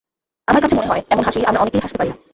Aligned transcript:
আমার 0.47 0.61
কাছে 0.61 0.75
মনে 0.75 0.87
হয়, 0.87 1.03
এমন 1.09 1.23
হাসি 1.23 1.39
আমরা 1.45 1.61
অনেকেই 1.61 1.83
হাসতে 1.83 1.97
পারি 1.97 2.09
না। 2.09 2.15